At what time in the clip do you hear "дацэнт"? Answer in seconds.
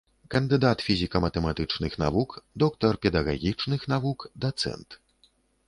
4.47-5.01